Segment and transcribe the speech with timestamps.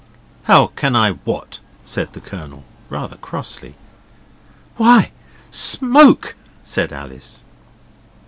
[0.45, 3.75] 'How can I WHAT?' said the Colonel, rather crossly.
[4.77, 5.11] 'Why,
[5.51, 7.43] SMOKE?' said Alice.